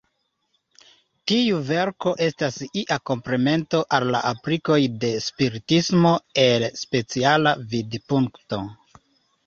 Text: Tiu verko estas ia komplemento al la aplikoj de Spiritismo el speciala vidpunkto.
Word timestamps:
Tiu 1.31 1.59
verko 1.67 2.13
estas 2.29 2.57
ia 2.83 2.97
komplemento 3.11 3.83
al 3.99 4.07
la 4.17 4.25
aplikoj 4.33 4.81
de 5.05 5.15
Spiritismo 5.29 6.19
el 6.49 6.69
speciala 6.85 7.59
vidpunkto. 7.77 8.67